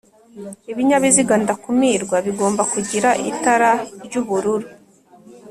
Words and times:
Ibinyabiziga 0.71 1.33
ndakumirwa 1.43 2.17
bigomba 2.25 2.61
kugira 2.73 3.09
itara 3.29 3.71
ry'ubururu 4.05 4.67